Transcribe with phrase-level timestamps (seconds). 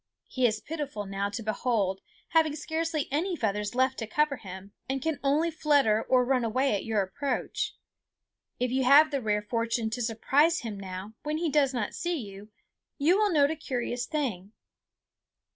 [0.27, 4.99] He is pitiful now to behold, having scarcely any feathers left to cover him, and
[4.99, 7.75] can only flutter or run away at your approach.
[8.59, 12.17] If you have the rare fortune to surprise him now when he does not see
[12.17, 12.49] you,
[12.97, 14.53] you will note a curious thing.